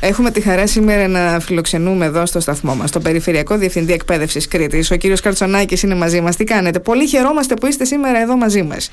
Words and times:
Έχουμε 0.00 0.30
τη 0.30 0.40
χαρά 0.40 0.66
σήμερα 0.66 1.08
να 1.08 1.40
φιλοξενούμε 1.40 2.04
εδώ 2.04 2.26
στο 2.26 2.40
σταθμό 2.40 2.74
μας, 2.74 2.90
τον 2.90 3.02
Περιφερειακό 3.02 3.56
Διευθυντή 3.56 3.92
Εκπαίδευσης 3.92 4.48
Κρήτης. 4.48 4.90
Ο 4.90 4.96
κύριος 4.96 5.20
Καρτσονάκη 5.20 5.86
είναι 5.86 5.94
μαζί 5.94 6.20
μας. 6.20 6.36
Τι 6.36 6.44
κάνετε, 6.44 6.78
Πολύ 6.78 7.06
χαιρόμαστε 7.06 7.54
που 7.54 7.66
είστε 7.66 7.84
σήμερα 7.84 8.20
εδώ 8.20 8.36
μαζί 8.36 8.62
μας. 8.62 8.90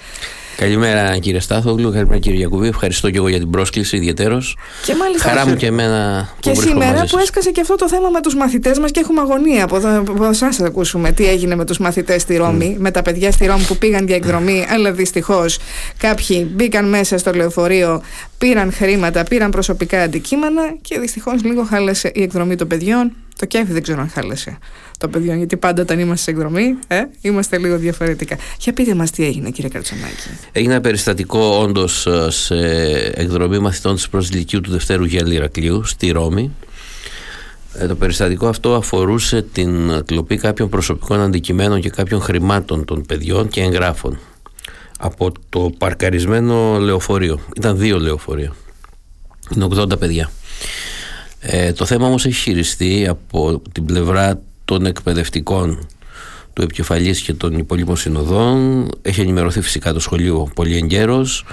Καλημέρα 0.58 1.18
κύριε 1.18 1.40
Στάθογλου, 1.40 1.92
καλημέρα 1.92 2.20
κύριε 2.20 2.38
Γιακουβή. 2.38 2.68
Ευχαριστώ 2.68 3.10
και 3.10 3.18
εγώ 3.18 3.28
για 3.28 3.40
την 3.40 3.50
πρόσκληση 3.50 3.96
ιδιαίτερω. 3.96 4.42
Και 4.86 4.96
μάλιστα. 4.96 5.30
Χαρά 5.30 5.48
μου 5.48 5.56
και 5.56 5.66
εμένα 5.66 6.30
που 6.42 6.50
Και 6.50 6.54
σήμερα 6.54 7.06
που 7.10 7.18
έσκασε 7.18 7.52
και 7.52 7.62
αυτό 7.62 7.76
το 7.76 7.90
θέμα 7.90 8.10
με 8.10 8.22
τους 8.22 8.36
μαθητές 8.36 8.80
μας 8.80 8.92
και 8.92 9.00
έχουμε 9.00 9.22
αγωνία 9.22 9.64
από, 9.64 9.76
από 9.76 10.26
εσά 10.26 10.50
να 10.58 10.68
ακούσουμε 10.68 11.12
τι 11.12 11.28
έγινε 11.28 11.56
με 11.56 11.66
τους 11.66 11.78
μαθητές 11.78 12.22
στη 12.22 12.38
Ρώμη, 12.38 12.76
με 12.80 12.92
τα 12.92 13.02
παιδιά 13.02 13.32
στη 13.32 13.46
Ρώμη 13.46 13.64
που 13.64 13.78
πήγαν 13.78 14.06
για 14.06 14.16
εκδρομή, 14.16 14.66
αλλά 14.70 14.92
δυστυχώς 14.92 15.58
κάποιοι 15.98 16.52
μπήκαν 16.52 16.90
μέσα 16.90 17.18
στο 17.18 17.32
λεωφορείο, 17.32 18.02
πήραν 18.38 18.74
χρήματα, 18.74 19.24
πήραν 19.24 19.52
προσωπικά 19.52 20.02
αντικείμενα 20.02 20.62
και 20.82 21.00
δυστυχώς 21.00 21.44
λίγο 21.44 21.64
χάλασε 21.64 22.12
η 22.14 22.22
εκδρομή 22.22 22.56
των 22.56 22.68
παιδιών. 22.68 23.12
Το 23.40 23.46
κέφι 23.46 23.72
δεν 23.72 23.82
ξέρω 23.84 24.02
αν 24.02 24.10
χάλασε 24.10 24.58
των 24.98 25.10
παιδιών, 25.10 25.38
γιατί 25.38 25.58
πάντα 25.58 25.82
όταν 25.82 26.00
είμαστε 26.00 26.24
σε 26.24 26.32
εκδρομή 26.32 26.76
ε, 26.88 27.02
είμαστε 27.22 27.58
λίγο 27.58 27.78
διαφορετικά. 27.78 28.38
Για 28.60 28.74
πείτε 28.74 28.96
μας 28.96 29.12
τι 29.12 29.26
έγινε, 29.26 29.50
κύριε 29.50 29.70
Καρτσονάκη. 29.70 30.30
Έγινε 30.52 30.74
ένα 30.74 30.82
περιστατικό 30.82 31.40
όντως 31.40 32.08
σε 32.28 32.56
εκδρομή 33.16 33.60
μαθητών 33.60 33.96
της 33.96 34.10
προσλητικού 34.10 34.62
του 34.62 34.72
Δευτέρου 34.72 35.06
Γέλη 35.06 35.36
Ηρακλείου 35.36 35.84
στη 35.84 36.12
Ρώμη. 36.12 36.52
Ε, 37.74 37.88
το 37.88 37.96
περιστατικό 37.96 38.48
αυτό 38.48 38.76
αφορούσε 38.76 39.42
την 39.42 40.04
κλοπή 40.06 40.38
κάποιων 40.38 40.70
προσωπικών 40.70 41.20
αντικειμένων 41.20 41.82
και 41.82 41.90
κάποιων 41.90 42.22
χρημάτων 42.22 42.86
των 42.86 43.06
παιδιών 43.06 43.48
και 43.48 43.62
εγγράφων 43.62 44.20
από 45.00 45.32
το 45.50 45.72
παρκαρισμένο 45.78 46.78
λεωφορείο. 46.80 47.40
Ήταν 47.58 47.78
δύο 47.78 48.00
λεωφορεία. 48.00 48.56
Είναι 49.56 49.68
80 49.72 50.00
παιδιά. 50.00 50.32
Ε, 51.48 51.72
το 51.72 51.86
θέμα 51.86 52.08
όμως 52.08 52.26
έχει 52.26 52.42
χειριστεί 52.42 53.08
από 53.08 53.62
την 53.72 53.86
πλευρά 53.86 54.42
των 54.66 54.86
εκπαιδευτικών 54.86 55.88
του 56.54 56.62
επικεφαλής 56.62 57.22
και 57.22 57.34
των 57.34 57.58
υπολείπων 57.58 57.98
συνοδών. 57.98 58.88
Έχει 59.02 59.22
ενημερωθεί 59.22 59.62
φυσικά 59.62 59.94
το 59.94 60.00
σχολείο 60.00 60.52
πολύ 60.56 60.76
εγκαίρος. 60.76 61.46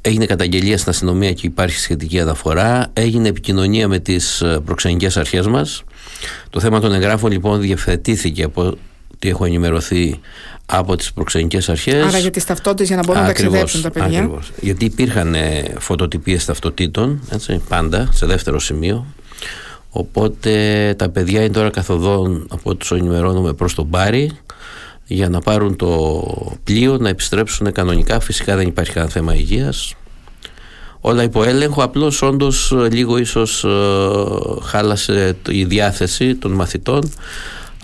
Έγινε 0.00 0.26
καταγγελία 0.26 0.78
στην 0.78 0.90
αστυνομία 0.90 1.32
και 1.32 1.46
υπάρχει 1.46 1.78
σχετική 1.78 2.20
αναφορά. 2.20 2.90
Έγινε 2.92 3.28
επικοινωνία 3.28 3.88
με 3.88 3.98
τις 3.98 4.42
προξενικές 4.64 5.16
αρχές 5.16 5.46
μας. 5.46 5.82
Το 6.50 6.60
θέμα 6.60 6.80
των 6.80 6.92
εγγράφων 6.92 7.30
λοιπόν 7.30 7.60
διευθετήθηκε 7.60 8.42
από 8.42 8.76
τι 9.18 9.28
έχω 9.28 9.44
ενημερωθεί 9.44 10.20
από 10.66 10.96
τις 10.96 11.12
προξενικές 11.12 11.68
αρχές. 11.68 12.04
Άρα 12.04 12.18
για 12.18 12.30
τις 12.30 12.44
ταυτότητες 12.44 12.86
για 12.86 12.96
να 12.96 13.02
μπορούν 13.02 13.20
να 13.20 13.26
ταξιδέψουν 13.26 13.82
τα 13.82 13.90
παιδιά. 13.90 14.18
Ακριβώς. 14.18 14.50
Γιατί 14.60 14.84
υπήρχαν 14.84 15.36
φωτοτυπίες 15.78 16.44
ταυτοτήτων, 16.44 17.20
έτσι, 17.30 17.60
πάντα, 17.68 18.08
σε 18.12 18.26
δεύτερο 18.26 18.58
σημείο. 18.58 19.06
Οπότε 19.94 20.94
τα 20.98 21.08
παιδιά 21.08 21.40
είναι 21.40 21.52
τώρα 21.52 21.70
καθοδόν 21.70 22.46
από 22.50 22.74
τους 22.74 22.90
ενημερώνουμε 22.90 23.52
προς 23.52 23.74
τον 23.74 23.90
Πάρη 23.90 24.30
για 25.06 25.28
να 25.28 25.40
πάρουν 25.40 25.76
το 25.76 26.22
πλοίο, 26.64 26.96
να 26.96 27.08
επιστρέψουν 27.08 27.72
κανονικά. 27.72 28.20
Φυσικά 28.20 28.56
δεν 28.56 28.66
υπάρχει 28.66 28.92
κανένα 28.92 29.12
θέμα 29.12 29.34
υγείας. 29.34 29.94
Όλα 31.00 31.22
υπό 31.22 31.42
έλεγχο, 31.42 31.82
απλώς 31.82 32.22
όντως 32.22 32.72
λίγο 32.90 33.16
ίσως 33.16 33.66
χάλασε 34.62 35.36
η 35.48 35.64
διάθεση 35.64 36.34
των 36.34 36.52
μαθητών 36.52 37.10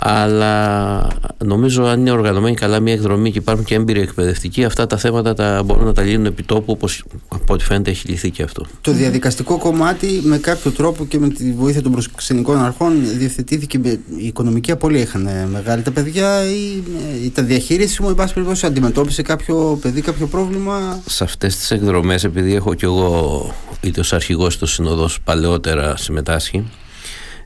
αλλά 0.00 1.06
νομίζω 1.44 1.84
αν 1.84 2.00
είναι 2.00 2.10
οργανωμένη 2.10 2.54
καλά 2.54 2.80
μια 2.80 2.92
εκδρομή 2.92 3.32
και 3.32 3.38
υπάρχουν 3.38 3.64
και 3.64 3.74
έμπειροι 3.74 4.00
εκπαιδευτικοί 4.00 4.64
αυτά 4.64 4.86
τα 4.86 4.96
θέματα 4.96 5.34
τα 5.34 5.62
μπορούν 5.64 5.84
να 5.84 5.92
τα 5.92 6.02
λύνουν 6.02 6.26
επί 6.26 6.42
τόπου 6.42 6.72
όπως 6.72 7.04
από 7.48 7.56
ό,τι 7.56 7.64
φαίνεται 7.64 7.90
έχει 7.90 8.08
λυθεί 8.08 8.30
και 8.30 8.42
αυτό. 8.42 8.64
Το 8.80 8.92
διαδικαστικό 8.92 9.58
κομμάτι 9.58 10.20
με 10.22 10.38
κάποιο 10.38 10.70
τρόπο 10.70 11.06
και 11.06 11.18
με 11.18 11.28
τη 11.28 11.52
βοήθεια 11.52 11.82
των 11.82 11.92
προξενικών 11.92 12.64
αρχών 12.64 13.18
διευθετήθηκε 13.18 13.78
η 14.18 14.26
οικονομική 14.26 14.70
απώλεια 14.70 15.00
είχαν 15.00 15.28
μεγάλη 15.50 15.82
τα 15.82 15.90
παιδιά 15.90 16.44
ή, 16.44 16.82
ή 17.24 17.30
τα 17.30 17.42
διαχείριση 17.42 18.02
μου 18.02 18.08
εν 18.08 18.14
πάση 18.14 18.34
περιπτώσει 18.34 18.66
αντιμετώπισε 18.66 19.22
κάποιο 19.22 19.78
παιδί 19.82 20.00
κάποιο 20.00 20.26
πρόβλημα; 20.26 21.02
Σε 21.06 21.24
αυτές 21.24 21.56
τις 21.56 21.70
εκδρομές 21.70 22.24
επειδή 22.24 22.54
έχω 22.54 22.74
κι 22.74 22.84
εγώ 22.84 23.54
είτε 23.80 24.00
ως 24.00 24.12
αρχηγός 24.12 24.58
του 24.58 24.66
συνοδός 24.66 25.20
παλαιότερα 25.24 25.96
συμμετάσχει 25.96 26.70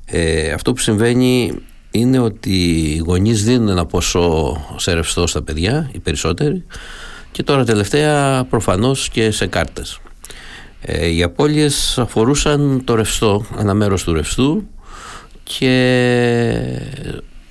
ε, 0.04 0.53
αυτό 0.53 0.72
που 0.72 0.81
συμβαίνει 0.81 1.53
είναι 1.91 2.19
ότι 2.19 2.50
οι 2.50 3.03
γονείς 3.06 3.44
δίνουν 3.44 3.69
ένα 3.69 3.87
ποσό 3.87 4.60
σε 4.77 4.93
ρευστό 4.93 5.27
στα 5.27 5.43
παιδιά, 5.43 5.91
οι 5.93 5.98
περισσότεροι, 5.98 6.65
και 7.32 7.43
τώρα 7.43 7.65
τελευταία 7.65 8.44
προφανώς 8.44 9.09
και 9.09 9.31
σε 9.31 9.47
κάρτες. 9.47 9.98
Ε, 10.81 11.06
οι 11.06 11.22
απώλειες 11.22 11.98
αφορούσαν 11.98 12.82
το 12.84 12.94
ρευστό, 12.94 13.44
ένα 13.59 13.75
μέρος 13.75 14.04
του 14.04 14.12
ρευστού 14.12 14.66
και 15.42 15.72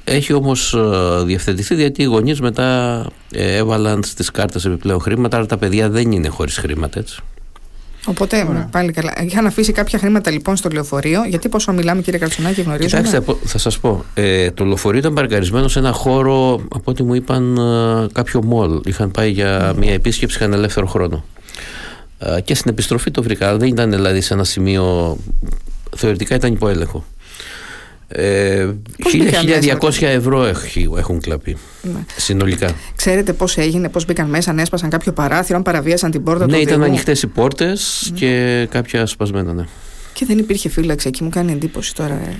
έχει 0.04 0.34
όμως 0.34 0.74
ε, 0.74 1.24
διευθετηθεί 1.24 1.76
γιατί 1.76 2.02
οι 2.02 2.06
γονείς 2.06 2.42
μετά 2.42 3.06
ε, 3.32 3.56
έβαλαν 3.56 4.04
στις 4.04 4.32
κάρτες 4.32 4.66
επιπλέον 4.66 5.00
χρήματα, 5.00 5.38
αλλά 5.38 5.46
τα 5.46 5.58
παιδιά 5.58 5.90
δεν 5.90 6.12
είναι 6.12 6.28
χωρίς 6.28 6.58
χρήματα 6.58 7.00
έτσι. 7.00 7.22
Οπότε 8.06 8.46
Ωραία. 8.50 8.68
πάλι 8.72 8.92
καλά. 8.92 9.14
Είχαν 9.24 9.46
αφήσει 9.46 9.72
κάποια 9.72 10.00
χρήματα 10.00 10.32
λοιπόν 10.32 10.56
στο 10.56 10.70
λεωφορείο. 10.70 11.24
Γιατί 11.24 11.50
πόσο 11.50 11.72
μιλάμε, 11.72 12.02
κύριε 12.02 12.20
Καρτσονάκη, 12.20 12.62
γνωρίζουμε; 12.62 13.02
Κοιτάξτε, 13.02 13.34
θα 13.44 13.58
σας 13.58 13.80
πω. 13.80 14.06
Ε, 14.14 14.52
το 14.52 14.66
λεωφορείο 14.66 15.00
ήταν 15.00 15.14
παρκαρισμένο 15.14 15.68
σε 15.68 15.80
ένα 15.80 15.92
χώρο, 15.92 16.54
από 16.54 16.92
ό,τι 16.92 17.04
μου 17.04 17.14
είπαν, 17.14 17.58
ε, 17.58 18.08
κάποιο 18.14 18.44
μολ. 18.44 18.82
Είχαν 18.86 19.12
πάει 19.12 19.32
για 19.32 19.74
μια 19.78 19.94
επίσκεψη, 19.94 20.38
είχαν 20.38 20.54
ελεύθερο 20.54 20.86
χρόνο. 20.86 21.24
Ε, 22.20 22.42
και 22.42 22.56
στην 22.56 22.72
επιστροφή 22.72 23.12
το 23.12 23.24
βρήκα. 23.24 23.58
Δεν 23.58 23.68
ήταν 23.68 23.92
δηλαδή 23.92 24.22
σε 24.22 24.34
ένα 24.34 24.44
σημείο. 24.44 25.18
Θεωρητικά 25.96 26.36
ήταν 26.36 26.54
υπό 26.54 26.68
έλεγχο. 26.68 27.06
Ε, 28.14 28.70
1200 29.80 30.02
ευρώ 30.02 30.52
έχουν 30.98 31.20
κλαπεί 31.22 31.58
ναι. 31.82 32.00
συνολικά. 32.16 32.72
Ξέρετε 32.96 33.34
πώς 33.34 33.58
έγινε, 33.58 33.90
πώς 33.90 34.06
μπήκαν 34.06 34.30
μέσα, 34.30 34.52
αν 34.52 34.60
έσπασαν 34.60 34.90
κάποιο 34.90 35.12
παράθυρο, 35.12 35.58
αν 35.58 35.64
παραβίασαν 35.64 36.12
την 36.12 36.24
πόρτα 36.24 36.46
ναι, 36.46 36.52
του 36.52 36.58
Ναι, 36.58 36.64
ήταν 36.64 36.84
ανοιχτές 36.84 37.22
οι 37.22 37.28
πόρτες 37.28 38.10
mm. 38.10 38.14
και 38.16 38.68
κάποια 38.72 39.06
σπασμένα, 39.06 39.54
ναι. 39.54 39.66
Και 40.14 40.26
δεν 40.26 40.38
υπήρχε 40.38 40.70
φύλαξη 40.70 41.08
εκεί, 41.08 41.24
μου 41.24 41.30
κάνει 41.30 41.52
εντύπωση 41.52 41.96
τώρα. 41.96 42.14
Ε. 42.14 42.36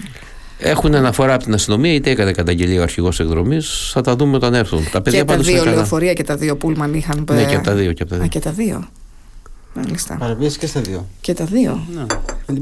Έχουν 0.64 0.96
αναφορά 0.96 1.34
από 1.34 1.44
την 1.44 1.54
αστυνομία, 1.54 1.94
είτε 1.94 2.10
έκανε 2.10 2.32
καταγγελία 2.32 2.80
ο 2.80 2.84
αρχηγός 2.84 3.20
εκδρομής. 3.20 3.90
Θα 3.94 4.02
τα 4.02 4.16
δούμε 4.16 4.36
όταν 4.36 4.54
έρθουν. 4.54 4.88
Τα 4.92 5.02
παιδιά 5.02 5.20
και 5.20 5.26
τα 5.26 5.38
δύο 5.38 5.66
λεωφορεία 5.66 6.14
και 6.14 6.24
τα 6.24 6.36
δύο 6.36 6.56
πούλμαν 6.56 6.94
είχαν. 6.94 7.26
Ναι, 7.32 7.44
και 7.44 7.56
από 7.56 7.66
τα 7.66 7.74
δύο. 7.74 7.94
Και 7.94 8.02
από 8.02 8.12
τα 8.12 8.18
δύο. 8.18 8.26
Α, 8.26 8.28
και 8.28 8.40
τα 8.40 8.52
δύο. 8.52 8.88
Μάλιστα. 9.74 10.16
Παραβίαση 10.18 10.58
και 10.58 10.68
στα 10.68 10.82
δύο. 10.82 11.08
Και 11.22 11.34
τα 11.34 11.46
δύο. 11.46 11.86
Ναι. 11.94 12.06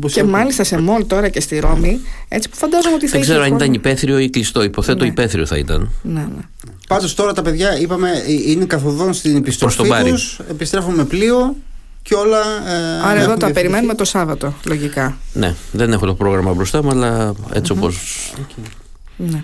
Και 0.07 0.23
μάλιστα 0.23 0.63
σε 0.63 0.81
μόλ 0.81 1.07
τώρα 1.07 1.29
και 1.29 1.41
στη 1.41 1.59
Ρώμη, 1.59 1.99
έτσι 2.27 2.49
που 2.49 2.55
φαντάζομαι 2.55 2.95
ότι 2.95 3.05
θα 3.05 3.11
Δεν 3.11 3.21
ξέρω 3.21 3.41
αν 3.41 3.55
ήταν 3.55 3.73
υπαίθριο 3.73 4.19
ή 4.19 4.29
κλειστό. 4.29 4.63
Υποθέτω 4.63 5.03
ναι. 5.03 5.09
υπαίθριο 5.09 5.45
θα 5.45 5.57
ήταν. 5.57 5.89
Ναι, 6.01 6.19
ναι. 6.19 6.41
Πάντως 6.87 7.13
τώρα 7.13 7.33
τα 7.33 7.41
παιδιά, 7.41 7.79
είπαμε, 7.79 8.09
ε, 8.09 8.51
είναι 8.51 8.65
καθοδόν 8.65 9.13
στην 9.13 9.35
επιστροφή 9.35 9.83
τους. 10.05 10.39
Επιστρέφουν 10.49 10.93
με 10.93 11.05
πλοίο 11.05 11.55
και 12.01 12.15
όλα. 12.15 12.39
Ε, 12.67 13.07
Άρα 13.09 13.19
εδώ 13.19 13.37
τα 13.37 13.51
περιμένουμε 13.51 13.95
το 13.95 14.05
Σάββατο, 14.05 14.53
λογικά. 14.65 15.17
Ναι, 15.33 15.55
δεν 15.71 15.93
έχω 15.93 16.05
το 16.05 16.13
πρόγραμμα 16.13 16.53
μπροστά 16.53 16.83
μου, 16.83 16.89
αλλά 16.89 17.33
έτσι 17.53 17.73
mm-hmm. 17.75 17.81
όπω. 17.81 17.91
Okay. 18.35 18.69
Ναι. 19.15 19.43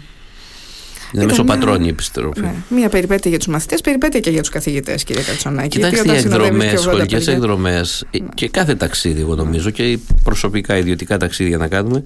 Είναι 1.11 1.25
μεσοπατρόνη 1.25 1.85
η 1.85 1.89
επιστροφή. 1.89 2.41
Ναι. 2.41 2.53
Μία 2.69 2.89
περιπέτεια 2.89 3.29
για 3.29 3.39
τους 3.39 3.47
μαθητές, 3.47 3.81
περιπέτεια 3.81 4.19
και 4.19 4.29
για 4.29 4.39
τους 4.39 4.49
καθηγητές, 4.49 5.03
κύριε 5.03 5.23
Κατσονάκη. 5.23 5.67
Κοιτάξτε, 5.67 6.13
οι 6.13 6.17
εκδρομές, 6.17 6.81
σχολικές 6.81 7.27
εκδρομές 7.27 8.05
ναι. 8.11 8.27
και 8.33 8.49
κάθε 8.49 8.75
ταξίδι, 8.75 9.21
εγώ 9.21 9.35
νομίζω, 9.35 9.69
και 9.69 9.99
προσωπικά 10.23 10.77
ιδιωτικά 10.77 11.17
ταξίδια 11.17 11.57
να 11.57 11.67
κάνουμε, 11.67 12.01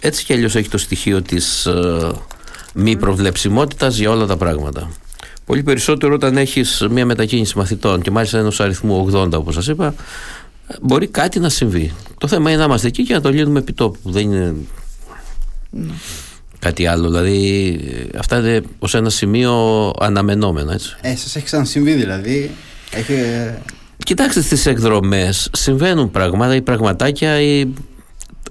έτσι 0.00 0.24
κι 0.24 0.32
αλλιώς 0.32 0.56
έχει 0.56 0.68
το 0.68 0.78
στοιχείο 0.78 1.22
της 1.22 1.68
uh, 1.68 1.74
ε, 1.74 2.10
μη 2.74 2.96
προβλεψιμότητας 2.96 3.96
για 3.96 4.10
όλα 4.10 4.26
τα 4.26 4.36
πράγματα. 4.36 4.90
Πολύ 5.44 5.62
περισσότερο 5.62 6.14
όταν 6.14 6.36
έχεις 6.36 6.86
μια 6.90 7.06
μετακίνηση 7.06 7.58
μαθητών 7.58 8.02
και 8.02 8.10
μάλιστα 8.10 8.38
ενός 8.38 8.60
αριθμού 8.60 9.10
80, 9.12 9.32
όπως 9.32 9.54
σας 9.54 9.66
είπα, 9.66 9.94
μπορεί 10.82 11.06
κάτι 11.06 11.40
να 11.40 11.48
συμβεί. 11.48 11.92
Το 12.18 12.28
θέμα 12.28 12.50
είναι 12.50 12.58
να 12.58 12.64
είμαστε 12.64 12.86
εκεί 12.86 13.02
και 13.04 13.14
να 13.14 13.20
το 13.20 13.30
λύνουμε 13.30 13.58
επί 13.58 13.72
τόπου. 13.72 14.10
Δεν 14.10 14.22
είναι. 14.22 14.54
Ναι 15.70 15.92
κάτι 16.62 16.86
άλλο. 16.86 17.10
Δηλαδή, 17.10 17.80
αυτά 18.18 18.38
είναι 18.38 18.62
ως 18.78 18.94
ένα 18.94 19.10
σημείο 19.10 19.52
αναμενόμενο. 20.00 20.72
Έτσι. 20.72 20.96
Ε, 21.00 21.16
σας 21.16 21.36
έχει 21.36 21.44
ξανασυμβεί 21.44 21.92
δηλαδή. 21.92 22.50
Έχει... 22.90 23.14
Κοιτάξτε 24.04 24.42
στις 24.42 24.66
εκδρομές 24.66 25.48
συμβαίνουν 25.52 26.10
πράγματα 26.10 26.54
ή 26.54 26.62
πραγματάκια 26.62 27.40
ή 27.40 27.66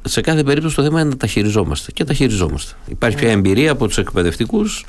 σε 0.03 0.21
κάθε 0.21 0.43
περίπτωση 0.43 0.75
το 0.75 0.83
θέμα 0.83 0.99
είναι 0.99 1.09
να 1.09 1.17
τα 1.17 1.27
χειριζόμαστε 1.27 1.91
και 1.91 2.03
τα 2.03 2.13
χειριζόμαστε. 2.13 2.73
Υπάρχει 2.87 3.17
πια 3.17 3.31
εμπειρία 3.31 3.71
από 3.71 3.87
τους 3.87 3.97
εκπαιδευτικούς. 3.97 4.85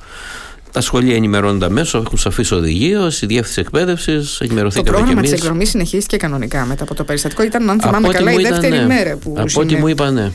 Τα 0.72 0.80
σχολεία 0.80 1.14
ενημερώνονται 1.14 1.64
αμέσως, 1.64 2.04
έχουν 2.04 2.18
σαφείς 2.18 2.52
οδηγίες, 2.52 3.22
η 3.22 3.26
διεύθυνση 3.26 3.60
εκπαίδευσης, 3.60 4.40
ενημερωθήκαμε 4.40 4.90
Το 4.90 4.96
πρόγραμμα 4.96 5.22
της 5.22 5.32
εκδρομής 5.32 5.68
συνεχίστηκε 5.68 6.16
κανονικά 6.16 6.64
μετά 6.64 6.82
από 6.82 6.94
το 6.94 7.04
περιστατικό. 7.04 7.42
Ήταν, 7.42 7.70
αν 7.70 7.80
θυμάμαι 7.80 8.08
καλά, 8.08 8.32
η 8.32 8.42
δεύτερη 8.42 8.76
ναι. 8.76 8.86
μέρα 8.86 9.16
που. 9.16 9.34
Από 9.38 9.60
ό,τι 9.60 9.76
μου 9.76 9.88
είπαν, 9.88 10.14
ναι. 10.14 10.30